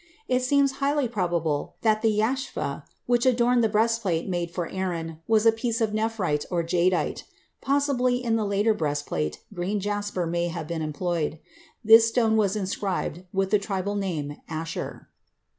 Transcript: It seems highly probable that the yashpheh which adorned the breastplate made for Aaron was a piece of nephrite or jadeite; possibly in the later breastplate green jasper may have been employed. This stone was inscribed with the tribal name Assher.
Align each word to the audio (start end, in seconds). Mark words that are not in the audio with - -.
It 0.27 0.41
seems 0.41 0.71
highly 0.81 1.07
probable 1.07 1.75
that 1.83 2.01
the 2.01 2.09
yashpheh 2.09 2.81
which 3.05 3.23
adorned 3.27 3.63
the 3.63 3.69
breastplate 3.69 4.27
made 4.27 4.49
for 4.49 4.67
Aaron 4.67 5.19
was 5.27 5.45
a 5.45 5.51
piece 5.51 5.79
of 5.79 5.91
nephrite 5.91 6.43
or 6.49 6.63
jadeite; 6.63 7.25
possibly 7.61 8.15
in 8.15 8.35
the 8.35 8.43
later 8.43 8.73
breastplate 8.73 9.43
green 9.53 9.79
jasper 9.79 10.25
may 10.25 10.47
have 10.47 10.67
been 10.67 10.81
employed. 10.81 11.37
This 11.83 12.07
stone 12.07 12.35
was 12.35 12.55
inscribed 12.55 13.25
with 13.31 13.51
the 13.51 13.59
tribal 13.59 13.93
name 13.93 14.37
Assher. 14.49 15.07